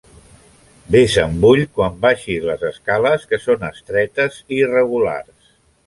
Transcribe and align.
Vés 0.95 1.17
amb 1.23 1.45
ull 1.51 1.61
quan 1.75 2.01
baixis 2.07 2.47
les 2.53 2.65
escales 2.73 3.31
que 3.35 3.43
són 3.47 3.71
estretes 3.71 4.43
i 4.49 4.63
irregulars. 4.67 5.59